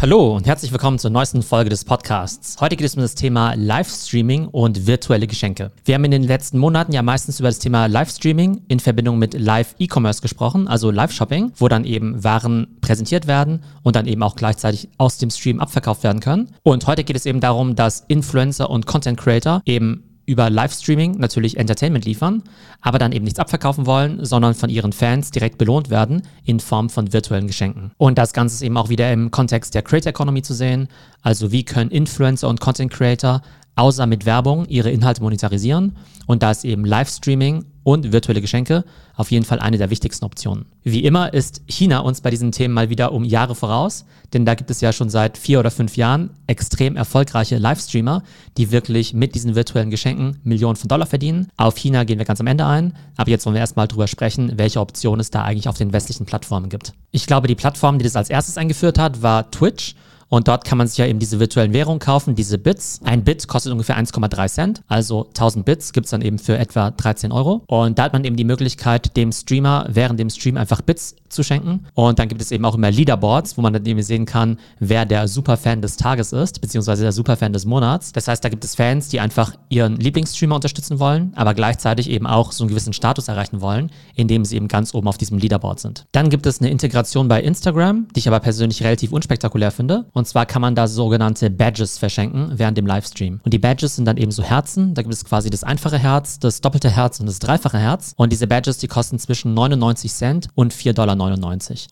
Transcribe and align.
Hallo 0.00 0.36
und 0.36 0.46
herzlich 0.46 0.70
willkommen 0.70 1.00
zur 1.00 1.10
neuesten 1.10 1.42
Folge 1.42 1.70
des 1.70 1.84
Podcasts. 1.84 2.60
Heute 2.60 2.76
geht 2.76 2.86
es 2.86 2.94
um 2.94 3.02
das 3.02 3.16
Thema 3.16 3.54
Livestreaming 3.54 4.46
und 4.46 4.86
virtuelle 4.86 5.26
Geschenke. 5.26 5.72
Wir 5.84 5.96
haben 5.96 6.04
in 6.04 6.12
den 6.12 6.22
letzten 6.22 6.58
Monaten 6.58 6.92
ja 6.92 7.02
meistens 7.02 7.40
über 7.40 7.48
das 7.48 7.58
Thema 7.58 7.86
Livestreaming 7.86 8.62
in 8.68 8.78
Verbindung 8.78 9.18
mit 9.18 9.34
Live-E-Commerce 9.34 10.22
gesprochen, 10.22 10.68
also 10.68 10.92
Live-Shopping, 10.92 11.50
wo 11.56 11.66
dann 11.66 11.84
eben 11.84 12.22
Waren 12.22 12.78
präsentiert 12.80 13.26
werden 13.26 13.64
und 13.82 13.96
dann 13.96 14.06
eben 14.06 14.22
auch 14.22 14.36
gleichzeitig 14.36 14.88
aus 14.98 15.18
dem 15.18 15.30
Stream 15.30 15.58
abverkauft 15.58 16.04
werden 16.04 16.20
können. 16.20 16.54
Und 16.62 16.86
heute 16.86 17.02
geht 17.02 17.16
es 17.16 17.26
eben 17.26 17.40
darum, 17.40 17.74
dass 17.74 18.04
Influencer 18.06 18.70
und 18.70 18.86
Content 18.86 19.18
Creator 19.18 19.62
eben 19.64 20.07
über 20.28 20.50
Livestreaming 20.50 21.18
natürlich 21.18 21.56
Entertainment 21.56 22.04
liefern, 22.04 22.42
aber 22.82 22.98
dann 22.98 23.12
eben 23.12 23.24
nichts 23.24 23.40
abverkaufen 23.40 23.86
wollen, 23.86 24.24
sondern 24.24 24.54
von 24.54 24.68
ihren 24.68 24.92
Fans 24.92 25.30
direkt 25.30 25.56
belohnt 25.56 25.88
werden 25.88 26.22
in 26.44 26.60
Form 26.60 26.90
von 26.90 27.14
virtuellen 27.14 27.46
Geschenken. 27.46 27.92
Und 27.96 28.18
das 28.18 28.34
Ganze 28.34 28.56
ist 28.56 28.62
eben 28.62 28.76
auch 28.76 28.90
wieder 28.90 29.10
im 29.10 29.30
Kontext 29.30 29.74
der 29.74 29.82
Creator 29.82 30.10
Economy 30.10 30.42
zu 30.42 30.52
sehen. 30.52 30.88
Also 31.22 31.50
wie 31.50 31.64
können 31.64 31.90
Influencer 31.90 32.48
und 32.48 32.60
Content 32.60 32.92
Creator 32.92 33.40
außer 33.78 34.06
mit 34.06 34.26
Werbung 34.26 34.66
ihre 34.66 34.90
Inhalte 34.90 35.22
monetarisieren? 35.22 35.96
Und 36.26 36.42
da 36.42 36.50
ist 36.50 36.64
eben 36.64 36.84
Livestreaming 36.84 37.64
und 37.84 38.12
virtuelle 38.12 38.42
Geschenke 38.42 38.84
auf 39.16 39.30
jeden 39.30 39.46
Fall 39.46 39.60
eine 39.60 39.78
der 39.78 39.88
wichtigsten 39.88 40.26
Optionen. 40.26 40.66
Wie 40.82 41.04
immer 41.04 41.32
ist 41.32 41.62
China 41.66 42.00
uns 42.00 42.20
bei 42.20 42.28
diesen 42.28 42.52
Themen 42.52 42.74
mal 42.74 42.90
wieder 42.90 43.12
um 43.12 43.24
Jahre 43.24 43.54
voraus, 43.54 44.04
denn 44.34 44.44
da 44.44 44.54
gibt 44.54 44.70
es 44.70 44.82
ja 44.82 44.92
schon 44.92 45.08
seit 45.08 45.38
vier 45.38 45.58
oder 45.58 45.70
fünf 45.70 45.96
Jahren 45.96 46.30
extrem 46.46 46.96
erfolgreiche 46.96 47.56
Livestreamer, 47.56 48.22
die 48.58 48.72
wirklich 48.72 49.14
mit 49.14 49.34
diesen 49.34 49.54
virtuellen 49.54 49.88
Geschenken 49.88 50.38
Millionen 50.44 50.76
von 50.76 50.88
Dollar 50.88 51.06
verdienen. 51.06 51.48
Auf 51.56 51.76
China 51.78 52.04
gehen 52.04 52.18
wir 52.18 52.26
ganz 52.26 52.40
am 52.40 52.46
Ende 52.46 52.66
ein, 52.66 52.92
aber 53.16 53.30
jetzt 53.30 53.46
wollen 53.46 53.54
wir 53.54 53.60
erstmal 53.60 53.88
drüber 53.88 54.06
sprechen, 54.06 54.52
welche 54.56 54.80
Optionen 54.80 55.20
es 55.20 55.30
da 55.30 55.44
eigentlich 55.44 55.68
auf 55.68 55.78
den 55.78 55.94
westlichen 55.94 56.26
Plattformen 56.26 56.68
gibt. 56.68 56.92
Ich 57.10 57.26
glaube, 57.26 57.48
die 57.48 57.54
Plattform, 57.54 57.98
die 57.98 58.04
das 58.04 58.16
als 58.16 58.28
erstes 58.28 58.58
eingeführt 58.58 58.98
hat, 58.98 59.22
war 59.22 59.50
Twitch. 59.50 59.94
Und 60.28 60.48
dort 60.48 60.64
kann 60.64 60.78
man 60.78 60.86
sich 60.86 60.98
ja 60.98 61.06
eben 61.06 61.18
diese 61.18 61.40
virtuellen 61.40 61.72
Währungen 61.72 62.00
kaufen, 62.00 62.34
diese 62.34 62.58
Bits. 62.58 63.00
Ein 63.04 63.24
Bit 63.24 63.48
kostet 63.48 63.72
ungefähr 63.72 63.98
1,3 63.98 64.48
Cent. 64.48 64.82
Also 64.86 65.26
1000 65.28 65.64
Bits 65.64 65.92
gibt's 65.92 66.10
dann 66.10 66.22
eben 66.22 66.38
für 66.38 66.58
etwa 66.58 66.90
13 66.90 67.32
Euro. 67.32 67.62
Und 67.66 67.98
da 67.98 68.04
hat 68.04 68.12
man 68.12 68.24
eben 68.24 68.36
die 68.36 68.44
Möglichkeit, 68.44 69.16
dem 69.16 69.32
Streamer 69.32 69.86
während 69.88 70.20
dem 70.20 70.30
Stream 70.30 70.56
einfach 70.56 70.82
Bits 70.82 71.16
zu 71.28 71.42
schenken. 71.42 71.86
Und 71.94 72.18
dann 72.18 72.28
gibt 72.28 72.40
es 72.40 72.50
eben 72.50 72.64
auch 72.64 72.74
immer 72.74 72.90
Leaderboards, 72.90 73.56
wo 73.56 73.62
man 73.62 73.72
dann 73.72 73.84
eben 73.84 74.02
sehen 74.02 74.26
kann, 74.26 74.58
wer 74.78 75.04
der 75.04 75.28
Superfan 75.28 75.82
des 75.82 75.96
Tages 75.96 76.32
ist, 76.32 76.60
beziehungsweise 76.60 77.02
der 77.02 77.12
Superfan 77.12 77.52
des 77.52 77.64
Monats. 77.64 78.12
Das 78.12 78.28
heißt, 78.28 78.44
da 78.44 78.48
gibt 78.48 78.64
es 78.64 78.74
Fans, 78.74 79.08
die 79.08 79.20
einfach 79.20 79.54
ihren 79.68 79.96
Lieblingsstreamer 79.96 80.54
unterstützen 80.54 80.98
wollen, 80.98 81.32
aber 81.36 81.54
gleichzeitig 81.54 82.10
eben 82.10 82.26
auch 82.26 82.52
so 82.52 82.64
einen 82.64 82.70
gewissen 82.70 82.92
Status 82.92 83.28
erreichen 83.28 83.60
wollen, 83.60 83.90
indem 84.14 84.44
sie 84.44 84.56
eben 84.56 84.68
ganz 84.68 84.94
oben 84.94 85.08
auf 85.08 85.18
diesem 85.18 85.38
Leaderboard 85.38 85.80
sind. 85.80 86.06
Dann 86.12 86.30
gibt 86.30 86.46
es 86.46 86.60
eine 86.60 86.70
Integration 86.70 87.28
bei 87.28 87.42
Instagram, 87.42 88.08
die 88.14 88.20
ich 88.20 88.28
aber 88.28 88.40
persönlich 88.40 88.82
relativ 88.82 89.12
unspektakulär 89.12 89.70
finde. 89.70 90.06
Und 90.18 90.26
zwar 90.26 90.46
kann 90.46 90.62
man 90.62 90.74
da 90.74 90.86
sogenannte 90.86 91.50
Badges 91.50 91.98
verschenken 91.98 92.52
während 92.56 92.76
dem 92.76 92.86
Livestream. 92.86 93.40
Und 93.44 93.54
die 93.54 93.58
Badges 93.58 93.96
sind 93.96 94.04
dann 94.04 94.16
eben 94.16 94.32
so 94.32 94.42
Herzen. 94.42 94.94
Da 94.94 95.02
gibt 95.02 95.14
es 95.14 95.24
quasi 95.24 95.50
das 95.50 95.64
einfache 95.64 95.98
Herz, 95.98 96.38
das 96.38 96.60
doppelte 96.60 96.90
Herz 96.90 97.20
und 97.20 97.26
das 97.26 97.38
dreifache 97.38 97.78
Herz. 97.78 98.12
Und 98.16 98.32
diese 98.32 98.46
Badges, 98.46 98.78
die 98.78 98.88
kosten 98.88 99.18
zwischen 99.18 99.54
99 99.54 100.12
Cent 100.12 100.48
und 100.54 100.74
4,99 100.74 100.92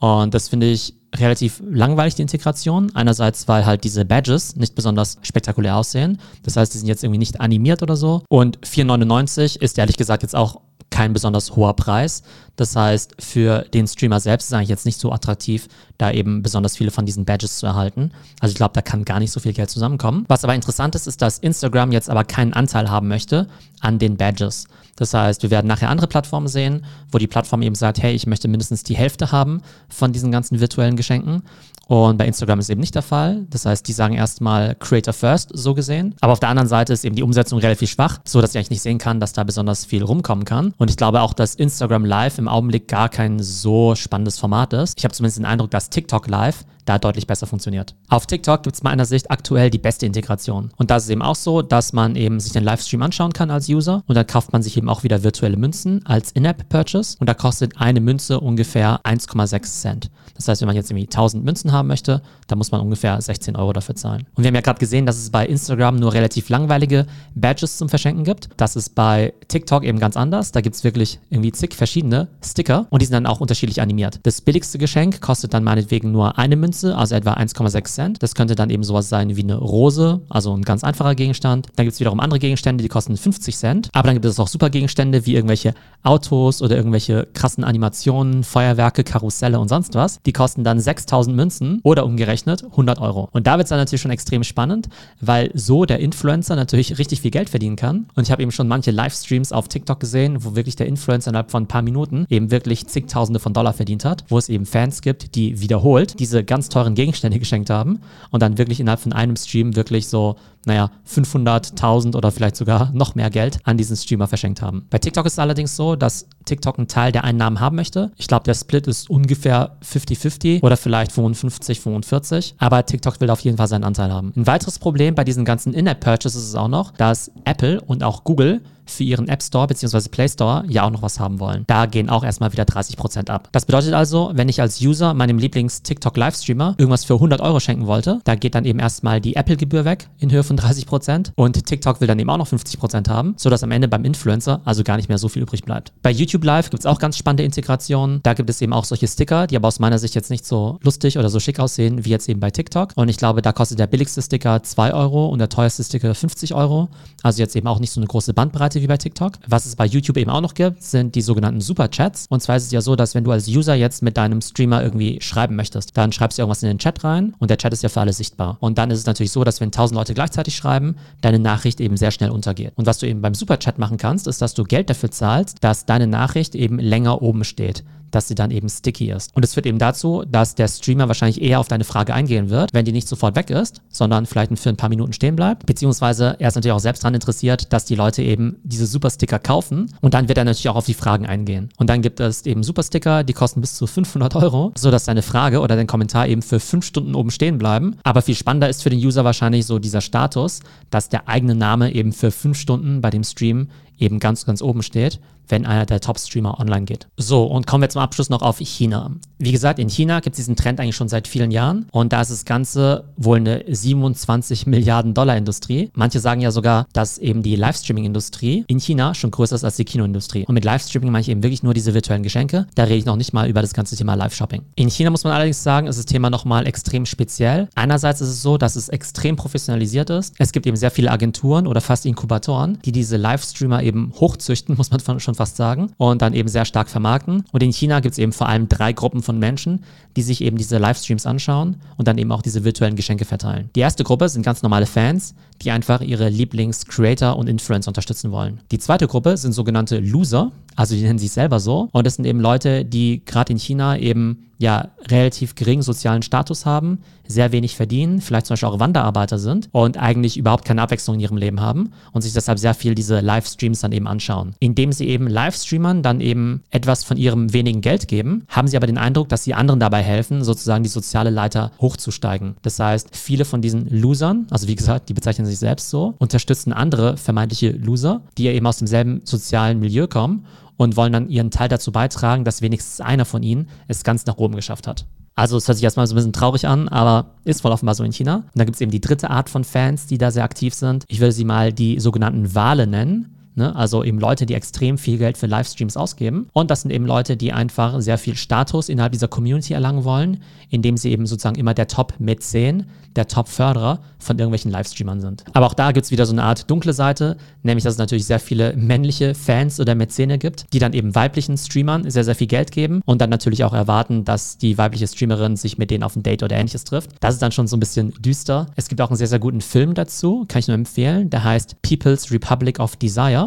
Dollar. 0.01 0.23
Und 0.23 0.35
das 0.35 0.49
finde 0.49 0.67
ich 0.67 0.95
relativ 1.15 1.63
langweilig, 1.69 2.15
die 2.15 2.23
Integration. 2.23 2.95
Einerseits, 2.95 3.49
weil 3.49 3.67
halt 3.67 3.85
diese 3.85 4.05
Badges 4.05 4.57
nicht 4.57 4.75
besonders 4.75 5.19
spektakulär 5.23 5.77
aussehen. 5.77 6.19
Das 6.43 6.57
heißt, 6.57 6.75
die 6.75 6.79
sind 6.79 6.89
jetzt 6.89 7.05
irgendwie 7.05 7.19
nicht 7.19 7.41
animiert 7.41 7.83
oder 7.83 7.97
so. 7.97 8.23
Und 8.29 8.59
4,99 8.61 9.61
ist 9.61 9.79
ehrlich 9.79 9.97
gesagt 9.97 10.23
jetzt 10.23 10.37
auch 10.37 10.61
kein 10.91 11.13
besonders 11.13 11.57
hoher 11.57 11.75
Preis. 11.75 12.23
Das 12.57 12.75
heißt, 12.75 13.17
für 13.19 13.67
den 13.75 13.87
Streamer 13.87 14.21
selbst 14.21 14.45
ist 14.45 14.51
es 14.51 14.55
eigentlich 14.55 14.69
jetzt 14.69 14.87
nicht 14.87 15.01
so 15.01 15.13
attraktiv, 15.13 15.69
da 15.99 16.11
eben 16.11 16.43
besonders 16.43 16.77
viele 16.77 16.91
von 16.91 17.05
diesen 17.05 17.25
Badges 17.25 17.59
zu 17.59 17.67
erhalten. 17.67 18.13
Also 18.41 18.53
ich 18.53 18.57
glaube, 18.57 18.73
da 18.75 18.83
kann 18.83 19.05
gar 19.05 19.19
nicht 19.19 19.33
so 19.33 19.41
viel 19.41 19.53
Geld 19.53 19.69
zusammenkommen. 19.69 20.25
Was 20.29 20.45
aber 20.45 20.55
interessant 20.55 20.95
ist, 20.95 21.07
ist, 21.07 21.21
dass 21.21 21.39
Instagram 21.39 21.93
jetzt 21.93 22.09
aber 22.09 22.25
keinen 22.25 22.53
Anteil 22.53 22.91
haben 22.91 23.09
möchte 23.09 23.49
an 23.81 23.99
den 23.99 24.17
Badges. 24.17 24.69
Das 24.97 25.13
heißt, 25.13 25.43
wir 25.43 25.51
werden 25.51 25.67
nachher 25.67 25.91
andere 25.91 26.07
Plattformen 26.07 26.49
sehen, 26.49 26.87
wo 27.13 27.19
die 27.19 27.27
Plattform 27.27 27.61
eben 27.61 27.75
sagt, 27.75 28.03
hey, 28.03 28.15
ich 28.15 28.27
möchte 28.27 28.49
mindestens 28.49 28.83
die 28.83 28.97
Hälfte 28.97 29.31
haben 29.31 29.61
von 29.91 30.13
diesen 30.13 30.33
ganzen 30.33 30.59
virtuellen 30.59 30.96
Geschenken. 30.97 31.43
Und 31.87 32.19
bei 32.19 32.27
Instagram 32.27 32.59
ist 32.59 32.69
eben 32.69 32.81
nicht 32.81 32.95
der 32.95 33.03
Fall. 33.03 33.47
Das 33.51 33.65
heißt, 33.65 33.87
die 33.87 33.93
sagen 33.93 34.15
erstmal 34.15 34.75
Creator 34.75 35.15
First, 35.15 35.51
so 35.55 35.75
gesehen. 35.75 36.15
Aber 36.21 36.33
auf 36.33 36.41
der 36.41 36.49
anderen 36.49 36.69
Seite 36.69 36.93
ist 36.93 37.05
eben 37.05 37.15
die 37.15 37.23
Umsetzung 37.23 37.59
relativ 37.61 37.91
schwach, 37.91 38.19
so 38.25 38.41
dass 38.41 38.51
ich 38.51 38.59
eigentlich 38.59 38.71
nicht 38.71 38.83
sehen 38.83 38.99
kann, 38.99 39.21
dass 39.21 39.33
da 39.33 39.45
besonders 39.45 39.85
viel 39.85 40.03
rumkommen 40.03 40.45
kann. 40.45 40.75
Und 40.79 40.91
ich 40.91 40.97
glaube 40.97 41.21
auch, 41.21 41.33
dass 41.33 41.55
Instagram 41.55 42.05
Live 42.05 42.39
im 42.39 42.49
Augenblick 42.49 42.89
gar 42.89 43.09
kein 43.09 43.39
so 43.41 43.95
spannendes 43.95 44.39
Format 44.39 44.73
ist. 44.73 44.99
Ich 44.99 45.05
habe 45.05 45.15
zumindest 45.15 45.39
den 45.39 45.45
Eindruck, 45.45 45.71
dass 45.71 45.91
TikTok 45.91 46.27
Live 46.27 46.65
da 46.87 46.99
deutlich 46.99 47.27
besser 47.27 47.47
funktioniert. 47.47 47.95
Auf 48.09 48.27
TikTok 48.27 48.63
gibt 48.63 48.77
es 48.77 48.83
meiner 48.83 49.05
Sicht 49.05 49.31
aktuell 49.31 49.71
die 49.71 49.79
beste 49.79 50.07
Integration. 50.07 50.71
Und 50.77 50.91
das 50.91 51.05
ist 51.05 51.11
eben 51.11 51.23
auch 51.23 51.35
so, 51.35 51.61
dass 51.61 51.93
man 51.93 52.17
eben 52.17 52.41
sich 52.41 52.53
den 52.53 52.65
Livestream 52.65 53.03
anschauen 53.03 53.33
kann 53.33 53.51
als 53.51 53.69
User 53.69 54.03
und 54.07 54.15
dann 54.15 54.27
kauft 54.27 54.53
man 54.53 54.63
sich 54.63 54.77
eben 54.77 54.89
auch 54.89 55.03
wieder 55.03 55.23
virtuelle 55.23 55.57
Münzen 55.57 56.07
als 56.07 56.31
In-App-Purchase 56.33 57.17
und 57.19 57.29
da 57.29 57.35
kostet 57.35 57.81
eine 57.81 58.01
Münze 58.01 58.41
ungefähr 58.41 59.01
1,6 59.03 59.63
Cent. 59.81 60.11
Das 60.37 60.49
heißt, 60.49 60.61
wenn 60.61 60.67
man 60.67 60.77
jetzt 60.77 60.91
irgendwie 60.91 61.07
1000 61.07 61.45
Münzen 61.45 61.73
haben 61.77 61.89
möchte, 61.89 62.23
dann 62.49 62.59
muss 62.59 62.73
man 62.73 62.81
ungefähr 62.81 63.21
16 63.21 63.57
Euro 63.57 63.73
dafür 63.73 63.95
zahlen. 63.95 64.27
Und 64.35 64.43
wir 64.43 64.49
haben 64.49 64.55
ja 64.55 64.61
gerade 64.61 64.79
gesehen, 64.79 65.07
dass 65.07 65.17
es 65.17 65.31
bei 65.31 65.47
Instagram 65.47 65.97
nur 65.97 66.13
relativ 66.13 66.49
langweilige 66.49 67.07
Badges 67.35 67.77
zum 67.77 67.89
Verschenken 67.89 68.25
gibt. 68.25 68.49
Das 68.57 68.77
ist 68.77 68.95
bei 68.95 69.33
TikTok 69.49 69.85
eben 69.85 69.99
ganz 69.99 70.17
anders. 70.17 70.53
Da 70.53 70.61
gibt 70.61 70.77
es 70.77 70.85
wirklich 70.85 71.19
irgendwie 71.31 71.53
zig 71.53 71.75
verschiedene 71.75 72.29
Sticker 72.45 72.87
und 72.91 73.03
die 73.03 73.07
sind 73.07 73.15
dann 73.15 73.27
auch 73.27 73.41
unterschiedlich 73.41 73.81
animiert. 73.81 74.21
Das 74.23 74.41
billigste 74.41 74.79
Geschenk 74.79 75.21
kostet 75.21 75.55
dann 75.55 75.65
meinetwegen 75.65 76.13
nur 76.13 76.39
eine 76.39 76.57
Münze 76.57 76.97
also 76.97 77.15
etwa 77.15 77.35
1,6 77.35 77.85
Cent. 77.85 78.23
Das 78.23 78.35
könnte 78.35 78.55
dann 78.55 78.71
eben 78.71 78.85
sowas 78.85 79.09
sein 79.09 79.37
wie 79.37 79.43
eine 79.43 79.57
Rose, 79.57 80.21
also 80.29 80.55
ein 80.55 80.63
ganz 80.63 80.85
einfacher 80.85 81.15
Gegenstand. 81.15 81.69
Dann 81.77 81.87
gibt 81.87 81.95
es 81.95 82.01
wiederum 82.01 82.21
andere 82.21 82.39
Gegenstände, 82.39 82.83
die 82.83 82.89
kosten 82.89 83.17
50 83.17 83.57
Cent. 83.57 83.91
Aber 83.93 84.07
dann 84.07 84.17
gibt 84.17 84.25
es 84.25 84.39
auch 84.39 84.49
super 84.49 84.71
Gegenstände 84.71 85.27
wie 85.27 85.35
irgendwelche 85.35 85.75
Autos 86.03 86.63
oder 86.63 86.77
irgendwelche 86.77 87.27
krassen 87.35 87.65
Animationen, 87.65 88.45
Feuerwerke, 88.45 89.05
Karusselle 89.05 89.59
und 89.59 89.69
sonst 89.69 89.95
was. 89.95 90.21
Die 90.25 90.33
kosten 90.33 90.65
dann 90.65 90.81
6000 90.81 91.37
Münzen 91.37 91.66
oder 91.83 92.05
umgerechnet 92.05 92.65
100 92.65 93.01
Euro. 93.01 93.29
Und 93.33 93.47
da 93.47 93.59
wird 93.59 93.67
es 93.67 93.71
dann 93.71 93.79
natürlich 93.79 94.03
schon 94.03 94.11
extrem 94.11 94.45
spannend, 94.45 94.89
weil 95.21 95.51
so 95.55 95.85
der 95.85 96.01
Influencer 96.01 96.57
natürlich 96.57 96.99
richtig 96.99 97.21
viel 97.21 97.31
Geld 97.31 97.51
verdienen 97.51 97.77
kann. 97.77 98.07
Und 98.15 98.25
ich 98.25 98.31
habe 98.31 98.43
eben 98.43 98.53
schon 98.53 98.69
manche 98.69 98.91
Livestreams 98.91 99.53
auf 99.53 99.69
TikTok 99.69 100.01
gesehen, 100.01 100.45
wo 100.45 100.57
wirklich 100.57 100.77
der 100.77 100.87
Influencer 100.87 101.31
innerhalb 101.31 101.51
von 101.51 101.65
ein 101.65 101.69
paar 101.69 101.83
Minuten 101.83 102.27
eben 102.31 102.51
wirklich 102.51 102.87
zigtausende 102.87 103.41
von 103.41 103.53
Dollar 103.53 103.73
verdient 103.73 104.05
hat, 104.05 104.25
wo 104.29 104.39
es 104.39 104.49
eben 104.49 104.67
Fans 104.67 105.03
gibt, 105.03 105.35
die 105.35 105.61
wiederholt 105.61 106.19
diese 106.19 106.45
ganz 106.45 106.69
teuren 106.69 106.95
Gegenstände 106.95 107.39
geschenkt 107.47 107.71
haben 107.71 108.01
und 108.31 108.43
dann 108.43 108.59
wirklich 108.59 108.81
innerhalb 108.81 109.01
von 109.01 109.13
einem 109.13 109.37
Stream 109.37 109.77
wirklich 109.77 110.09
so, 110.09 110.37
naja, 110.67 110.91
500, 111.05 111.71
1000 111.71 112.17
oder 112.17 112.31
vielleicht 112.31 112.57
sogar 112.57 112.91
noch 112.93 113.15
mehr 113.15 113.31
Geld 113.31 113.59
an 113.65 113.77
diesen 113.77 113.97
Streamer 113.97 114.27
verschenkt 114.27 114.61
haben. 114.61 114.87
Bei 114.91 114.99
TikTok 114.99 115.25
ist 115.27 115.35
es 115.35 115.39
allerdings 115.39 115.77
so, 115.77 115.97
dass 115.97 116.29
TikTok 116.45 116.79
einen 116.79 116.89
Teil 116.89 117.13
der 117.13 117.25
Einnahmen 117.25 117.61
haben 117.61 117.77
möchte. 117.77 118.13
Ich 118.17 118.27
glaube, 118.27 118.45
der 118.45 118.55
Split 118.55 118.87
ist 118.87 119.09
ungefähr 119.09 119.77
50-50 119.83 120.63
oder 120.63 120.77
vielleicht 120.77 121.13
55-45, 121.13 122.55
aber 122.59 122.85
TikTok 122.85 123.21
will 123.21 123.31
auf 123.31 123.41
jeden 123.41 123.57
Fall 123.57 123.69
seinen 123.69 123.85
Anteil 123.85 124.13
haben. 124.13 124.33
Ein 124.37 124.47
weiteres 124.47 124.79
Problem 124.79 125.15
bei 125.15 125.25
diesen 125.25 125.45
ganzen 125.45 125.73
In-App-Purchases 125.73 126.45
ist 126.45 126.55
auch 126.57 126.69
noch, 126.69 126.91
dass 126.93 127.31
Apple 127.45 127.81
und 127.81 128.03
auch 128.03 128.25
Google 128.25 128.63
für 128.87 129.05
ihren 129.05 129.29
App 129.29 129.43
Store 129.43 129.67
bzw. 129.67 130.09
Play 130.09 130.29
Store 130.29 130.65
ja 130.69 130.85
auch 130.85 130.91
noch 130.91 131.03
was 131.03 131.21
haben 131.21 131.41
wollen. 131.41 131.65
Da 131.67 131.87
gehen 131.87 132.09
auch 132.09 132.25
erstmal 132.25 132.53
wieder 132.53 132.65
30% 132.65 133.29
ab. 133.31 133.49
Das 133.53 133.67
bedeutet 133.67 133.95
also, 133.95 134.31
wenn 134.35 134.49
ich 134.49 134.61
als 134.61 134.81
User 134.81 135.15
meinem 135.15 135.39
Lieblings-TikTok-Livestreamer 135.39 136.75
irgendwas 136.79 137.05
für 137.05 137.15
100 137.15 137.41
Euro 137.41 137.61
schenken 137.61 137.87
wollte, 137.87 138.21
da 138.25 138.35
geht 138.35 138.55
dann 138.55 138.65
eben 138.65 138.79
erstmal 138.79 139.21
die 139.21 139.37
Apple-Gebühr 139.37 139.85
weg 139.85 140.09
in 140.19 140.31
Höhe 140.31 140.45
von 140.45 140.59
30% 140.59 141.33
und 141.35 141.67
TikTok 141.67 142.01
will 142.01 142.09
dann 142.09 142.19
eben 142.19 142.31
auch 142.31 142.39
noch 142.39 142.49
50% 142.49 143.09
haben, 143.09 143.35
sodass 143.37 143.63
am 143.63 143.71
Ende 143.71 143.89
beim 143.89 144.05
Influencer 144.05 144.61
also 144.65 144.83
gar 144.85 144.97
nicht 144.97 145.09
mehr 145.09 145.19
so 145.19 145.29
viel 145.29 145.43
übrig 145.43 145.63
bleibt. 145.65 145.93
Bei 146.03 146.11
YouTube 146.11 146.45
Live 146.45 146.71
gibt 146.71 146.81
es 146.81 146.87
auch 146.87 146.99
ganz 146.99 147.17
spannende 147.17 147.43
Integrationen. 147.43 148.21
Da 148.23 148.35
gibt 148.35 148.51
es 148.51 148.61
eben 148.63 148.73
auch 148.73 148.85
solche 148.85 149.09
Sticker, 149.09 149.47
die 149.47 149.57
aber 149.57 149.69
aus 149.69 149.79
meiner 149.79 149.99
Sicht 149.99 150.15
jetzt 150.15 150.31
nicht 150.31 150.47
so 150.47 150.79
lustig 150.83 151.19
oder 151.19 151.29
so 151.29 151.41
schick 151.41 151.61
aussehen 151.61 152.05
wie 152.05 152.11
jetzt 152.11 152.29
eben 152.29 152.41
bei 152.41 152.51
TikTok. 152.51 152.93
Und 152.95 153.09
ich 153.09 153.17
glaube, 153.17 153.43
da 153.43 153.53
kostet 153.53 153.79
der 153.79 153.87
billigste 153.87 154.23
Sticker 154.23 154.63
2 154.63 154.95
Euro 154.95 155.27
und 155.29 155.39
der 155.39 155.49
teuerste 155.49 155.85
Sticker 155.85 156.15
50 156.15 156.55
Euro. 156.55 156.89
Also 157.23 157.43
jetzt 157.43 157.57
eben 157.57 157.67
auch 157.67 157.81
nicht 157.81 157.91
so 157.91 158.01
eine 158.01 158.07
große 158.07 158.35
Bandbreite 158.35 158.76
Seite 158.77 158.83
wie 158.83 158.87
bei 158.87 158.97
TikTok. 158.97 159.33
Was 159.49 159.67
es 159.67 159.77
bei 159.77 159.87
YouTube 159.87 160.19
eben 160.19 160.31
auch 160.31 160.41
noch 160.41 160.55
gibt, 160.55 160.83
sind 160.83 161.15
die 161.15 161.23
sogenannten 161.23 161.61
Superchats. 161.61 162.27
Und 162.29 162.41
zwar 162.43 162.57
ist 162.57 162.65
es 162.65 162.73
ja 162.73 162.81
so, 162.81 162.97
dass 162.97 163.15
wenn 163.15 163.25
du 163.25 163.31
als 163.31 163.49
User 163.49 163.75
jetzt 163.75 164.03
mit 164.03 164.17
deinem 164.17 164.41
Streamer 164.41 164.83
irgendwie 164.83 165.19
schreiben 165.21 165.57
möchtest, 165.57 165.97
dann 165.97 166.13
schreibst 166.13 166.39
du 166.39 166.43
irgendwas 166.43 166.63
in 166.63 166.69
den 166.69 166.79
Chat 166.79 167.03
rein 167.05 167.35
und 167.39 167.51
der 167.51 167.59
Chat 167.59 167.73
ist 167.73 167.83
ja 167.83 167.89
für 167.89 168.01
alle 168.01 168.13
sichtbar. 168.13 168.59
Und 168.61 168.79
dann 168.79 168.91
ist 168.91 168.99
es 168.99 169.07
natürlich 169.07 169.33
so, 169.33 169.45
dass 169.45 169.61
wenn 169.61 169.73
tausend 169.73 169.97
Leute 169.97 170.15
gleichzeitig 170.15 170.57
schreiben, 170.57 170.97
deine 171.21 171.39
Nachricht 171.39 171.81
eben 171.81 171.97
sehr 171.97 172.11
schnell 172.11 172.31
untergeht. 172.31 172.73
Und 172.77 172.87
was 172.87 172.99
du 172.99 173.07
eben 173.07 173.23
beim 173.23 173.35
Superchat 173.35 173.79
machen 173.79 173.97
kannst, 173.97 174.27
ist, 174.27 174.43
dass 174.43 174.55
du 174.55 174.65
Geld 174.65 174.91
dafür 174.91 175.11
zahlst, 175.11 175.59
dass 175.63 175.87
deine 175.87 176.07
Nachricht 176.07 176.55
eben 176.55 176.79
länger 176.79 177.23
oben 177.23 177.45
steht 177.45 177.85
dass 178.17 178.29
sie 178.29 178.35
dann 178.35 178.51
eben 178.51 178.69
sticky 178.69 179.11
ist. 179.13 179.37
Und 179.37 179.45
es 179.45 179.53
führt 179.53 179.67
eben 179.67 179.79
dazu, 179.79 180.25
dass 180.27 180.55
der 180.55 180.69
Streamer 180.69 181.07
wahrscheinlich 181.07 181.43
eher 181.43 181.61
auf 181.61 181.69
deine 181.69 181.85
Frage 181.85 182.15
eingehen 182.15 182.49
wird, 182.49 182.73
wenn 182.73 182.87
die 182.87 182.93
nicht 182.93 183.09
sofort 183.09 183.37
weg 183.37 183.51
ist, 183.51 183.83
sondern 183.91 184.25
vielleicht 184.25 184.59
für 184.59 184.71
ein 184.71 184.77
paar 184.77 184.89
Minuten 184.89 185.13
stehen 185.13 185.37
bleibt. 185.37 185.67
Beziehungsweise 185.67 186.37
er 186.39 186.49
ist 186.49 186.55
natürlich 186.55 186.73
auch 186.73 186.81
selbst 186.81 187.05
daran 187.05 187.15
interessiert, 187.15 187.75
dass 187.75 187.85
die 187.85 187.95
Leute 187.95 188.23
eben 188.23 188.57
diese 188.65 188.87
Supersticker 188.87 189.39
kaufen 189.39 189.93
und 190.01 190.15
dann 190.15 190.29
wird 190.29 190.39
er 190.39 190.45
natürlich 190.45 190.71
auch 190.71 190.77
auf 190.77 190.87
die 190.87 190.95
Fragen 190.95 191.27
eingehen. 191.27 191.69
Und 191.77 191.91
dann 191.91 192.01
gibt 192.01 192.21
es 192.21 192.47
eben 192.47 192.63
Supersticker, 192.63 193.23
die 193.23 193.35
kosten 193.35 193.61
bis 193.61 193.75
zu 193.75 193.87
500 193.87 194.35
Euro, 194.37 194.73
sodass 194.79 195.05
deine 195.05 195.21
Frage 195.21 195.61
oder 195.61 195.77
dein 195.77 195.87
Kommentar 195.87 196.27
eben 196.27 196.41
für 196.41 196.59
fünf 196.59 196.87
Stunden 196.87 197.15
oben 197.15 197.31
stehen 197.31 197.59
bleiben. 197.59 197.97
Aber 198.03 198.23
viel 198.23 198.35
spannender 198.35 198.71
ist 198.71 198.83
für 198.83 198.91
den 198.91 199.05
User 199.05 199.25
wahrscheinlich 199.25 199.67
so 199.67 199.79
dieser 199.79 200.01
Status, 200.01 200.61
dass 200.89 201.11
der 201.11 201.29
eigene 201.29 201.55
Name 201.55 201.93
eben 201.95 202.15
für 202.15 202.31
fünf 202.31 202.59
Stunden 202.59 203.03
bei 203.03 203.11
dem 203.11 203.25
Stream 203.25 203.69
eben 203.99 204.19
ganz, 204.19 204.47
ganz 204.47 204.63
oben 204.63 204.83
steht 204.83 205.21
wenn 205.49 205.67
einer 205.67 205.87
der 205.87 206.01
Top-Streamer 206.01 206.59
online 206.61 206.85
geht. 206.85 207.07
So, 207.17 207.45
und 207.45 207.67
kommen 207.67 207.83
wir 207.83 207.89
zum 207.89 208.03
Abschluss 208.03 208.31
noch 208.31 208.43
auf 208.43 208.59
China. 208.59 209.11
Wie 209.39 209.53
gesagt, 209.53 209.79
in 209.79 209.89
China 209.89 210.21
gibt 210.21 210.35
es 210.35 210.39
diesen 210.39 210.57
Trend 210.57 210.81
eigentlich 210.81 210.97
schon 210.97 211.09
seit 211.09 211.29
vielen 211.29 211.51
Jahren 211.51 211.87
und 211.93 212.13
da 212.13 212.23
ist 212.23 212.31
das 212.31 212.45
Ganze 212.45 213.05
wohl 213.17 213.39
eine 213.39 213.65
27 213.69 214.67
Milliarden 214.67 215.15
Dollar 215.15 215.37
Industrie. 215.37 215.91
Manche 215.95 216.21
sagen 216.21 216.41
ja 216.41 216.51
sogar, 216.51 216.87
dass 216.93 217.19
eben 217.19 217.43
die 217.43 217.57
Livestreaming-Industrie 217.57 218.65
in 218.67 218.81
China 218.81 219.15
schon 219.15 219.31
größer 219.31 219.57
ist 219.57 219.65
als 219.65 219.77
die 219.77 219.85
Kinoindustrie. 219.85 220.45
Und 220.47 220.55
mit 220.55 220.65
Livestreaming 220.65 221.11
meine 221.11 221.23
ich 221.23 221.29
eben 221.29 221.43
wirklich 221.43 221.63
nur 221.63 221.75
diese 221.75 221.95
virtuellen 221.95 222.23
Geschenke. 222.23 222.67
Da 222.75 222.85
rede 222.85 222.97
ich 222.97 223.05
noch 223.05 223.17
nicht 223.17 223.33
mal 223.33 223.49
über 223.49 223.61
das 223.61 223.75
ganze 223.75 223.97
Thema 223.97 224.15
Live-Shopping. 224.15 224.63
In 224.75 224.89
China 224.89 225.11
muss 225.11 225.25
man 225.25 225.33
allerdings 225.33 225.63
sagen, 225.63 225.87
ist 225.87 225.99
das 225.99 226.07
Thema 226.07 226.31
nochmal 226.31 226.67
extrem 226.67 227.07
speziell. 227.07 227.69
Einerseits 227.75 228.21
ist 228.21 228.29
es 228.29 228.43
so, 228.43 228.57
dass 228.57 228.77
es 228.77 228.89
extrem 228.89 229.37
professionalisiert 229.37 230.11
ist. 230.11 230.35
Es 230.39 230.53
gibt 230.53 230.67
eben 230.67 230.77
sehr 230.77 230.91
viele 230.91 231.11
Agenturen 231.11 231.67
oder 231.67 231.81
fast 231.81 232.07
Inkubatoren, 232.07 232.79
die 232.85 232.93
diese 232.93 233.17
Livestreamer 233.17 233.83
eben 233.87 234.13
hochzüchten, 234.21 234.77
muss 234.79 234.91
man 234.91 235.21
schon 235.21 235.35
fast 235.35 235.57
sagen, 235.57 235.93
und 235.97 236.23
dann 236.23 236.35
eben 236.35 236.49
sehr 236.49 236.65
stark 236.65 236.89
vermarkten. 236.89 237.45
Und 237.53 237.63
in 237.63 237.73
China 237.73 238.01
gibt 238.01 238.13
es 238.13 238.19
eben 238.19 238.33
vor 238.33 238.49
allem 238.49 238.69
drei 238.69 238.93
Gruppen 238.93 239.23
von 239.23 239.39
Menschen, 239.39 239.85
die 240.17 240.23
sich 240.23 240.43
eben 240.43 240.59
diese 240.59 240.79
Livestreams 240.79 241.27
anschauen 241.27 241.77
und 241.97 242.09
dann 242.09 242.19
eben 242.19 242.33
auch 242.33 242.43
diese 242.43 242.65
virtuellen 242.65 242.97
Geschenke 242.97 243.25
verteilen. 243.25 243.71
Die 243.75 243.81
erste 243.81 244.05
Gruppe 244.05 244.29
sind 244.29 244.43
ganz 244.43 244.63
normale 244.63 244.87
Fans, 244.87 245.35
die 245.63 245.71
einfach 245.71 246.01
ihre 246.01 246.29
Lieblings-Creator 246.29 247.37
und 247.37 247.49
Influencer 247.49 247.89
unterstützen 247.89 248.31
wollen. 248.31 248.61
Die 248.71 248.79
zweite 248.79 249.07
Gruppe 249.07 249.37
sind 249.37 249.53
sogenannte 249.53 249.99
Loser, 249.99 250.53
also 250.75 250.95
die 250.95 251.03
nennen 251.03 251.19
sich 251.19 251.33
selber 251.33 251.61
so. 251.61 251.89
Und 251.93 252.07
das 252.07 252.17
sind 252.17 252.27
eben 252.27 252.41
Leute, 252.41 252.85
die 252.85 253.25
gerade 253.25 253.53
in 253.53 253.59
China 253.59 253.97
eben 253.97 254.46
ja 254.59 254.89
relativ 255.09 255.55
geringen 255.55 255.83
sozialen 255.83 256.23
Status 256.23 256.65
haben, 256.67 256.99
sehr 257.29 257.53
wenig 257.53 257.77
verdienen, 257.77 258.21
vielleicht 258.21 258.47
zum 258.47 258.55
Beispiel 258.55 258.69
auch 258.69 258.81
Wanderarbeiter 258.81 259.39
sind 259.39 259.69
und 259.73 259.97
eigentlich 259.99 260.37
überhaupt 260.37 260.65
keine 260.65 260.83
Abwechslung 260.83 261.17
in 261.17 261.21
ihrem 261.21 261.37
Leben 261.37 261.61
haben 261.61 261.93
und 262.13 262.23
sich 262.23 262.33
deshalb 262.33 262.59
sehr 262.59 262.75
viel 262.75 262.95
diese 262.95 263.21
Livestreams 263.21 263.81
dann 263.81 263.93
eben 263.93 264.07
anschauen. 264.07 264.55
Indem 264.61 264.93
sie 264.93 265.09
eben 265.09 265.27
Livestreamern 265.27 266.03
dann 266.03 266.21
eben 266.21 266.63
etwas 266.71 267.05
von 267.05 267.17
ihrem 267.17 267.53
wenigen 267.53 267.81
Geld 267.81 268.09
geben, 268.09 268.45
haben 268.49 268.69
sie 268.69 268.77
aber 268.77 268.87
den 268.87 268.99
Eindruck, 268.99 269.29
dass 269.29 269.45
sie 269.45 269.55
anderen 269.55 269.81
dabei 269.81 270.03
helfen, 270.03 270.45
sozusagen 270.45 270.85
die 270.85 270.89
soziale 270.89 271.31
Leiter 271.31 271.73
hochzusteigen. 271.81 272.57
Das 272.63 272.79
heißt, 272.79 273.17
viele 273.17 273.45
von 273.45 273.61
diesen 273.61 273.89
Losern, 273.89 274.47
also 274.51 274.69
wie 274.69 274.77
gesagt, 274.77 275.09
die 275.09 275.15
bezeichnen 275.15 275.47
sich 275.47 275.59
selbst 275.59 275.91
so, 275.91 276.15
unterstützen 276.19 276.73
andere 276.73 277.17
vermeintliche 277.17 277.71
Loser, 277.71 278.23
die 278.39 278.45
ja 278.45 278.53
eben 278.53 278.67
aus 278.67 278.79
demselben 278.79 279.21
sozialen 279.25 279.81
Milieu 279.81 280.07
kommen 280.07 280.47
und 280.77 280.97
wollen 280.97 281.13
dann 281.13 281.29
ihren 281.29 281.51
Teil 281.51 281.69
dazu 281.69 281.93
beitragen, 281.93 282.45
dass 282.45 282.63
wenigstens 282.63 283.01
einer 283.01 283.25
von 283.25 283.43
ihnen 283.43 283.69
es 283.89 284.05
ganz 284.05 284.27
nach 284.27 284.37
oben 284.37 284.57
geschafft 284.57 284.87
hat. 284.87 285.07
Also 285.35 285.59
es 285.59 285.69
hört 285.69 285.77
sich 285.77 285.85
erstmal 285.85 286.07
so 286.07 286.15
ein 286.15 286.17
bisschen 286.17 286.33
traurig 286.33 286.67
an, 286.67 286.89
aber 286.89 287.35
ist 287.45 287.63
wohl 287.63 287.71
offenbar 287.71 287.95
so 287.95 288.03
in 288.05 288.13
China. 288.13 288.37
Und 288.37 288.51
dann 288.55 288.65
gibt 288.65 288.77
es 288.77 288.81
eben 288.81 288.91
die 288.91 289.03
dritte 289.03 289.29
Art 289.29 289.51
von 289.51 289.65
Fans, 289.65 290.07
die 290.07 290.17
da 290.17 290.31
sehr 290.31 290.45
aktiv 290.45 290.73
sind. 290.73 291.05
Ich 291.09 291.21
würde 291.21 291.33
sie 291.33 291.45
mal 291.45 291.75
die 291.75 292.01
sogenannten 292.01 292.55
Wale 292.55 292.87
nennen. 292.87 293.36
Ne? 293.57 293.75
Also 293.75 294.05
eben 294.05 294.21
Leute, 294.21 294.45
die 294.45 294.53
extrem 294.53 294.99
viel 294.99 295.17
Geld 295.17 295.39
für 295.39 295.47
Livestreams 295.47 295.97
ausgeben. 295.97 296.49
Und 296.53 296.71
das 296.71 296.83
sind 296.83 296.91
eben 296.91 297.07
Leute, 297.07 297.39
die 297.39 297.55
einfach 297.55 298.01
sehr 298.03 298.19
viel 298.19 298.37
Status 298.37 298.91
innerhalb 298.91 299.13
dieser 299.13 299.29
Community 299.29 299.73
erlangen 299.73 300.05
wollen, 300.05 300.43
indem 300.69 300.99
sie 300.99 301.11
eben 301.11 301.27
sozusagen 301.27 301.57
immer 301.57 301.73
der 301.73 301.89
Top-Mäzen, 301.89 302.85
der 303.17 303.29
Top-Förderer 303.29 304.01
von 304.19 304.39
irgendwelchen 304.39 304.71
Livestreamern 304.71 305.23
sind. 305.23 305.45
Aber 305.55 305.65
auch 305.65 305.73
da 305.73 305.93
gibt 305.93 306.05
es 306.05 306.11
wieder 306.11 306.27
so 306.27 306.33
eine 306.33 306.43
Art 306.43 306.71
dunkle 306.71 306.93
Seite, 306.93 307.39
nämlich 307.63 307.85
dass 307.85 307.95
es 307.95 307.99
natürlich 307.99 308.27
sehr 308.27 308.41
viele 308.41 308.77
männliche 308.77 309.35
Fans 309.35 309.81
oder 309.81 309.95
Mäzene 309.95 310.37
gibt, 310.37 310.67
die 310.75 310.79
dann 310.79 310.93
eben 310.93 311.15
weiblichen 311.15 311.57
Streamern 311.57 312.11
sehr, 312.11 312.25
sehr 312.25 312.35
viel 312.35 312.49
Geld 312.49 312.73
geben 312.73 313.01
und 313.07 313.23
dann 313.23 313.31
natürlich 313.31 313.65
auch 313.65 313.73
erwarten, 313.73 314.25
dass 314.27 314.59
die 314.59 314.77
weibliche 314.77 315.07
Streamerin 315.07 315.57
sich 315.57 315.79
mit 315.79 315.91
denen 315.91 316.03
auf 316.03 316.15
ein 316.15 316.23
Date 316.23 316.43
oder 316.43 316.57
ähnliches 316.57 316.85
trifft. 316.85 317.13
Das 317.21 317.33
ist 317.33 317.41
dann 317.41 317.53
schon 317.53 317.69
so 317.69 317.77
ein 317.77 317.81
bisschen 317.81 318.13
düster. 318.21 318.67
Es 318.77 318.89
gibt 318.89 319.01
auch 319.01 319.09
einen 319.09 319.17
sehr, 319.17 319.29
sehr 319.29 319.39
guten 319.39 319.63
Film 319.63 319.95
dazu, 319.95 320.45
kann 320.47 320.59
ich 320.61 320.69
nur 320.69 320.75
empfehlen. 320.75 321.31
Der 321.31 321.43
heißt 321.43 321.81
People's 321.81 322.31
Republic 322.31 322.81
of 322.81 322.97
Desire. 322.97 323.46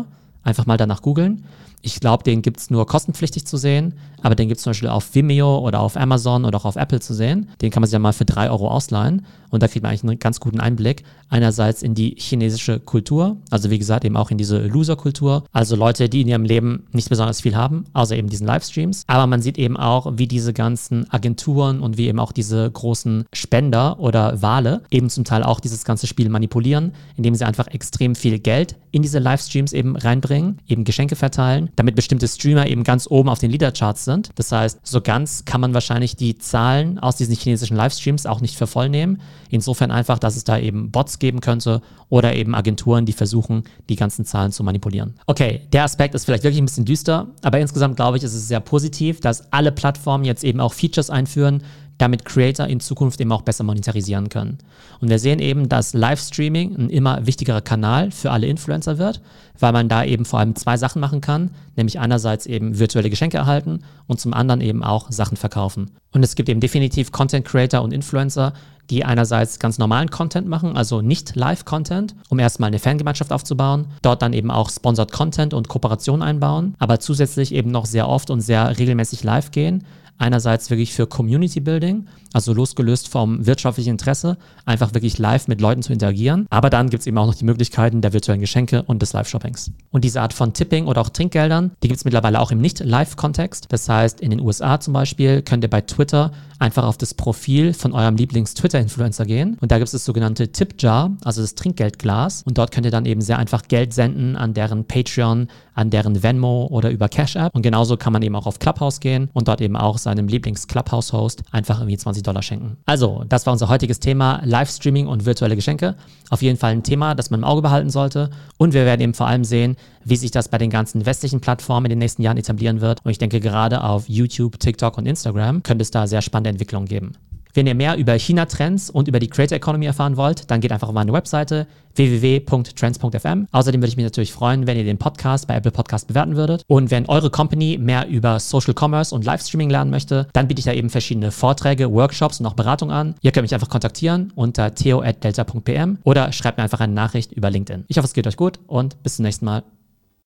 Einfach 0.49 0.65
mal 0.65 0.77
danach 0.77 1.03
googeln. 1.03 1.45
Ich 1.81 1.99
glaube, 1.99 2.23
den 2.23 2.41
gibt 2.41 2.59
es 2.59 2.69
nur 2.69 2.85
kostenpflichtig 2.85 3.45
zu 3.45 3.57
sehen, 3.57 3.93
aber 4.21 4.35
den 4.35 4.49
gibt 4.49 4.57
es 4.57 4.63
zum 4.63 4.71
Beispiel 4.71 4.89
auf 4.89 5.15
Vimeo 5.15 5.59
oder 5.59 5.79
auf 5.79 5.95
Amazon 5.95 6.45
oder 6.45 6.57
auch 6.57 6.65
auf 6.65 6.75
Apple 6.75 6.99
zu 6.99 7.13
sehen. 7.13 7.49
Den 7.61 7.71
kann 7.71 7.81
man 7.81 7.87
sich 7.87 7.93
ja 7.93 7.99
mal 7.99 8.11
für 8.11 8.25
drei 8.25 8.49
Euro 8.49 8.69
ausleihen 8.69 9.25
und 9.49 9.63
da 9.63 9.67
kriegt 9.67 9.83
man 9.83 9.91
eigentlich 9.91 10.03
einen 10.03 10.19
ganz 10.19 10.39
guten 10.39 10.59
Einblick. 10.59 11.03
Einerseits 11.29 11.83
in 11.83 11.93
die 11.93 12.15
chinesische 12.17 12.79
Kultur, 12.79 13.37
also 13.49 13.69
wie 13.69 13.79
gesagt 13.79 14.03
eben 14.03 14.17
auch 14.17 14.31
in 14.31 14.37
diese 14.37 14.65
Loser-Kultur, 14.65 15.45
also 15.51 15.75
Leute, 15.75 16.09
die 16.09 16.21
in 16.21 16.27
ihrem 16.27 16.43
Leben 16.43 16.87
nicht 16.91 17.09
besonders 17.09 17.41
viel 17.41 17.55
haben, 17.55 17.85
außer 17.93 18.15
eben 18.15 18.29
diesen 18.29 18.47
Livestreams. 18.47 19.03
Aber 19.07 19.27
man 19.27 19.41
sieht 19.41 19.57
eben 19.57 19.77
auch, 19.77 20.13
wie 20.17 20.27
diese 20.27 20.53
ganzen 20.53 21.11
Agenturen 21.11 21.81
und 21.81 21.97
wie 21.97 22.07
eben 22.07 22.19
auch 22.19 22.31
diese 22.31 22.69
großen 22.69 23.25
Spender 23.33 23.99
oder 23.99 24.41
Wale 24.41 24.83
eben 24.91 25.09
zum 25.09 25.23
Teil 25.23 25.43
auch 25.43 25.59
dieses 25.59 25.85
ganze 25.85 26.07
Spiel 26.07 26.29
manipulieren, 26.29 26.93
indem 27.15 27.35
sie 27.35 27.45
einfach 27.45 27.67
extrem 27.67 28.15
viel 28.15 28.39
Geld 28.39 28.75
in 28.91 29.01
diese 29.01 29.19
Livestreams 29.19 29.73
eben 29.73 29.95
reinbringen, 29.95 30.59
eben 30.67 30.83
Geschenke 30.83 31.15
verteilen, 31.15 31.68
damit 31.75 31.95
bestimmte 31.95 32.27
Streamer 32.27 32.67
eben 32.67 32.83
ganz 32.83 33.07
oben 33.09 33.29
auf 33.29 33.39
den 33.39 33.51
Leadercharts 33.51 34.05
sind. 34.05 34.29
Das 34.35 34.51
heißt, 34.51 34.79
so 34.83 35.01
ganz 35.01 35.45
kann 35.45 35.61
man 35.61 35.73
wahrscheinlich 35.73 36.15
die 36.15 36.37
Zahlen 36.37 36.99
aus 36.99 37.15
diesen 37.15 37.35
chinesischen 37.35 37.77
Livestreams 37.77 38.25
auch 38.25 38.41
nicht 38.41 38.57
für 38.57 38.67
voll 38.67 38.89
nehmen. 38.89 39.21
Insofern 39.49 39.91
einfach, 39.91 40.19
dass 40.19 40.35
es 40.35 40.43
da 40.43 40.57
eben 40.57 40.91
Bots 40.91 41.19
geben 41.19 41.41
könnte 41.41 41.81
oder 42.09 42.35
eben 42.35 42.55
Agenturen, 42.55 43.05
die 43.05 43.13
versuchen, 43.13 43.63
die 43.89 43.95
ganzen 43.95 44.25
Zahlen 44.25 44.51
zu 44.51 44.63
manipulieren. 44.63 45.15
Okay, 45.27 45.67
der 45.71 45.83
Aspekt 45.83 46.15
ist 46.15 46.25
vielleicht 46.25 46.43
wirklich 46.43 46.61
ein 46.61 46.65
bisschen 46.65 46.85
düster, 46.85 47.27
aber 47.41 47.59
insgesamt 47.59 47.95
glaube 47.95 48.17
ich, 48.17 48.23
ist 48.23 48.33
es 48.33 48.47
sehr 48.47 48.59
positiv, 48.59 49.19
dass 49.19 49.51
alle 49.51 49.71
Plattformen 49.71 50.25
jetzt 50.25 50.43
eben 50.43 50.59
auch 50.59 50.73
Features 50.73 51.09
einführen, 51.09 51.63
damit 51.99 52.25
Creator 52.25 52.65
in 52.65 52.79
Zukunft 52.79 53.21
eben 53.21 53.31
auch 53.31 53.43
besser 53.43 53.63
monetarisieren 53.63 54.29
können. 54.29 54.57
Und 54.99 55.09
wir 55.09 55.19
sehen 55.19 55.39
eben, 55.39 55.69
dass 55.69 55.93
Livestreaming 55.93 56.75
ein 56.75 56.89
immer 56.89 57.27
wichtigerer 57.27 57.61
Kanal 57.61 58.09
für 58.09 58.31
alle 58.31 58.47
Influencer 58.47 58.97
wird, 58.97 59.21
weil 59.59 59.73
man 59.73 59.89
da 59.89 60.03
eben 60.03 60.25
vor 60.25 60.39
allem 60.39 60.55
zwei 60.55 60.77
Sachen 60.77 60.99
machen 60.99 61.21
kann, 61.21 61.51
nämlich 61.75 61.99
einerseits 61.99 62.45
eben 62.45 62.79
virtuelle 62.79 63.09
Geschenke 63.09 63.37
erhalten 63.37 63.81
und 64.07 64.19
zum 64.19 64.33
anderen 64.33 64.61
eben 64.61 64.83
auch 64.83 65.11
Sachen 65.11 65.37
verkaufen. 65.37 65.91
Und 66.11 66.23
es 66.23 66.35
gibt 66.35 66.49
eben 66.49 66.61
definitiv 66.61 67.11
Content 67.11 67.45
Creator 67.45 67.81
und 67.81 67.93
Influencer, 67.93 68.53
die 68.89 69.05
einerseits 69.05 69.59
ganz 69.59 69.77
normalen 69.77 70.09
Content 70.09 70.47
machen, 70.47 70.75
also 70.75 71.01
nicht 71.01 71.35
Live-Content, 71.35 72.15
um 72.29 72.39
erstmal 72.39 72.69
eine 72.69 72.79
Fangemeinschaft 72.79 73.31
aufzubauen, 73.31 73.87
dort 74.01 74.21
dann 74.21 74.33
eben 74.33 74.49
auch 74.49 74.69
Sponsored 74.69 75.11
Content 75.11 75.53
und 75.53 75.67
Kooperation 75.67 76.23
einbauen, 76.23 76.75
aber 76.79 76.99
zusätzlich 76.99 77.53
eben 77.53 77.69
noch 77.69 77.85
sehr 77.85 78.07
oft 78.07 78.31
und 78.31 78.41
sehr 78.41 78.79
regelmäßig 78.79 79.23
live 79.23 79.51
gehen, 79.51 79.83
einerseits 80.19 80.69
wirklich 80.69 80.93
für 80.93 81.07
Community 81.07 81.59
Building, 81.59 82.05
also 82.33 82.53
losgelöst 82.53 83.07
vom 83.07 83.45
wirtschaftlichen 83.45 83.91
Interesse, 83.91 84.37
einfach 84.65 84.93
wirklich 84.93 85.17
live 85.17 85.47
mit 85.47 85.61
Leuten 85.61 85.81
zu 85.81 85.91
interagieren. 85.91 86.45
Aber 86.49 86.69
dann 86.69 86.89
gibt 86.89 87.01
es 87.01 87.07
eben 87.07 87.17
auch 87.17 87.25
noch 87.25 87.35
die 87.35 87.45
Möglichkeiten 87.45 88.01
der 88.01 88.13
virtuellen 88.13 88.41
Geschenke 88.41 88.83
und 88.83 89.01
des 89.01 89.13
Live-Shoppings. 89.13 89.71
Und 89.91 90.03
diese 90.03 90.21
Art 90.21 90.33
von 90.33 90.53
Tipping 90.53 90.85
oder 90.85 91.01
auch 91.01 91.09
Trinkgeldern, 91.09 91.71
die 91.81 91.87
gibt 91.87 91.97
es 91.97 92.05
mittlerweile 92.05 92.39
auch 92.39 92.51
im 92.51 92.59
Nicht-Live-Kontext. 92.59 93.65
Das 93.69 93.89
heißt, 93.89 94.21
in 94.21 94.29
den 94.29 94.41
USA 94.41 94.79
zum 94.79 94.93
Beispiel 94.93 95.41
könnt 95.41 95.63
ihr 95.63 95.69
bei 95.69 95.81
Twitter 95.81 96.31
einfach 96.59 96.83
auf 96.83 96.97
das 96.97 97.13
Profil 97.13 97.73
von 97.73 97.93
eurem 97.93 98.15
Lieblings-Twitter-Influencer 98.17 99.25
gehen. 99.25 99.57
Und 99.61 99.71
da 99.71 99.77
gibt 99.77 99.87
es 99.87 99.93
das 99.93 100.05
sogenannte 100.05 100.51
Tip-Jar, 100.51 101.17
also 101.23 101.41
das 101.41 101.55
Trinkgeldglas. 101.55 102.43
Und 102.43 102.57
dort 102.57 102.71
könnt 102.71 102.85
ihr 102.85 102.91
dann 102.91 103.05
eben 103.05 103.21
sehr 103.21 103.39
einfach 103.39 103.63
Geld 103.67 103.93
senden 103.93 104.35
an 104.35 104.53
deren 104.53 104.85
Patreon, 104.85 105.47
an 105.79 105.89
deren 105.89 106.21
Venmo 106.21 106.67
oder 106.69 106.91
über 106.91 107.07
Cash 107.07 107.37
App. 107.37 107.55
Und 107.55 107.61
genauso 107.61 107.95
kann 107.95 108.11
man 108.11 108.21
eben 108.21 108.35
auch 108.35 108.45
auf 108.45 108.59
Clubhouse 108.59 108.99
gehen 108.99 109.29
und 109.33 109.47
dort 109.47 109.61
eben 109.61 109.77
auch 109.77 109.97
seinem 109.97 110.27
Lieblings-Clubhouse-Host 110.27 111.43
einfach 111.51 111.79
irgendwie 111.79 111.97
20 111.97 112.21
Dollar 112.21 112.43
schenken. 112.43 112.75
Also, 112.85 113.23
das 113.29 113.45
war 113.45 113.53
unser 113.53 113.69
heutiges 113.69 114.01
Thema 114.01 114.41
Livestreaming 114.43 115.07
und 115.07 115.25
virtuelle 115.25 115.55
Geschenke. 115.55 115.95
Auf 116.29 116.41
jeden 116.41 116.57
Fall 116.57 116.73
ein 116.73 116.83
Thema, 116.83 117.15
das 117.15 117.29
man 117.29 117.39
im 117.39 117.43
Auge 117.45 117.61
behalten 117.61 117.89
sollte. 117.89 118.29
Und 118.57 118.73
wir 118.73 118.85
werden 118.85 118.99
eben 118.99 119.13
vor 119.13 119.27
allem 119.27 119.45
sehen, 119.45 119.77
wie 120.03 120.17
sich 120.17 120.31
das 120.31 120.49
bei 120.49 120.57
den 120.57 120.69
ganzen 120.69 121.05
westlichen 121.05 121.39
Plattformen 121.39 121.85
in 121.85 121.91
den 121.91 121.99
nächsten 121.99 122.23
Jahren 122.23 122.37
etablieren 122.37 122.81
wird. 122.81 122.99
Und 123.05 123.11
ich 123.11 123.17
denke, 123.17 123.39
gerade 123.39 123.81
auf 123.81 124.09
YouTube, 124.09 124.59
TikTok 124.59 124.97
und 124.97 125.05
Instagram 125.05 125.63
könnte 125.63 125.83
es 125.83 125.91
da 125.91 126.07
sehr 126.07 126.21
spannende 126.21 126.49
Entwicklungen 126.49 126.87
geben. 126.89 127.13
Wenn 127.53 127.67
ihr 127.67 127.75
mehr 127.75 127.97
über 127.97 128.13
China-Trends 128.13 128.89
und 128.89 129.07
über 129.07 129.19
die 129.19 129.27
Creator 129.27 129.55
Economy 129.55 129.85
erfahren 129.85 130.17
wollt, 130.17 130.49
dann 130.51 130.61
geht 130.61 130.71
einfach 130.71 130.87
auf 130.87 130.93
meine 130.93 131.13
Webseite 131.13 131.67
www.trends.fm. 131.95 133.47
Außerdem 133.51 133.81
würde 133.81 133.89
ich 133.89 133.97
mich 133.97 134.05
natürlich 134.05 134.31
freuen, 134.31 134.67
wenn 134.67 134.77
ihr 134.77 134.83
den 134.83 134.97
Podcast 134.97 135.47
bei 135.47 135.55
Apple 135.55 135.71
Podcast 135.71 136.07
bewerten 136.07 136.35
würdet. 136.35 136.63
Und 136.67 136.91
wenn 136.91 137.07
eure 137.07 137.29
Company 137.29 137.77
mehr 137.79 138.07
über 138.07 138.39
Social 138.39 138.73
Commerce 138.77 139.13
und 139.13 139.25
Livestreaming 139.25 139.69
lernen 139.69 139.91
möchte, 139.91 140.27
dann 140.33 140.47
biete 140.47 140.59
ich 140.59 140.65
da 140.65 140.73
eben 140.73 140.89
verschiedene 140.89 141.31
Vorträge, 141.31 141.91
Workshops 141.91 142.39
und 142.39 142.45
auch 142.45 142.53
Beratung 142.53 142.91
an. 142.91 143.15
Ihr 143.21 143.31
könnt 143.31 143.43
mich 143.43 143.53
einfach 143.53 143.69
kontaktieren 143.69 144.31
unter 144.35 144.73
theo.delta.pm 144.73 145.97
oder 146.03 146.31
schreibt 146.31 146.57
mir 146.57 146.63
einfach 146.63 146.79
eine 146.79 146.93
Nachricht 146.93 147.31
über 147.31 147.49
LinkedIn. 147.49 147.85
Ich 147.87 147.97
hoffe, 147.97 148.05
es 148.07 148.13
geht 148.13 148.27
euch 148.27 148.37
gut 148.37 148.59
und 148.67 149.01
bis 149.03 149.15
zum 149.15 149.23
nächsten 149.23 149.45
Mal. 149.45 149.63